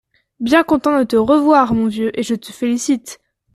[0.39, 3.19] Bien content de te revoir, mon vieux, et je te félicite.